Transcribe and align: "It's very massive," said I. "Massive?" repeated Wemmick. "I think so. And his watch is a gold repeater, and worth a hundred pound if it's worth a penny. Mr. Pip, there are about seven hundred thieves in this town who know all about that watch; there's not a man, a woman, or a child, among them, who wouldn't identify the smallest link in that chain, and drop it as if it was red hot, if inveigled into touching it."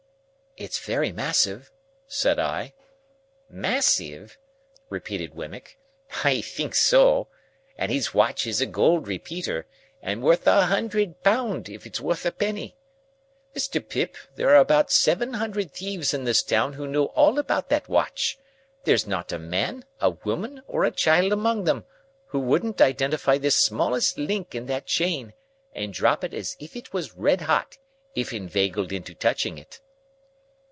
"It's 0.57 0.79
very 0.79 1.13
massive," 1.13 1.71
said 2.07 2.37
I. 2.37 2.73
"Massive?" 3.49 4.37
repeated 4.89 5.33
Wemmick. 5.33 5.79
"I 6.25 6.41
think 6.41 6.75
so. 6.75 7.29
And 7.77 7.89
his 7.89 8.13
watch 8.13 8.45
is 8.45 8.59
a 8.59 8.65
gold 8.65 9.07
repeater, 9.07 9.65
and 10.01 10.21
worth 10.21 10.45
a 10.45 10.65
hundred 10.65 11.23
pound 11.23 11.69
if 11.69 11.85
it's 11.85 12.01
worth 12.01 12.25
a 12.25 12.33
penny. 12.33 12.75
Mr. 13.55 13.79
Pip, 13.87 14.17
there 14.35 14.49
are 14.49 14.59
about 14.59 14.91
seven 14.91 15.35
hundred 15.35 15.71
thieves 15.71 16.13
in 16.13 16.25
this 16.25 16.43
town 16.43 16.73
who 16.73 16.85
know 16.85 17.05
all 17.15 17.39
about 17.39 17.69
that 17.69 17.87
watch; 17.87 18.37
there's 18.83 19.07
not 19.07 19.31
a 19.31 19.39
man, 19.39 19.85
a 20.01 20.09
woman, 20.09 20.63
or 20.67 20.83
a 20.83 20.91
child, 20.91 21.31
among 21.31 21.63
them, 21.63 21.85
who 22.27 22.39
wouldn't 22.41 22.81
identify 22.81 23.37
the 23.37 23.51
smallest 23.51 24.17
link 24.17 24.53
in 24.53 24.65
that 24.65 24.85
chain, 24.85 25.33
and 25.73 25.93
drop 25.93 26.25
it 26.25 26.33
as 26.33 26.57
if 26.59 26.75
it 26.75 26.91
was 26.91 27.15
red 27.15 27.39
hot, 27.39 27.77
if 28.15 28.33
inveigled 28.33 28.91
into 28.91 29.15
touching 29.15 29.57
it." 29.57 29.79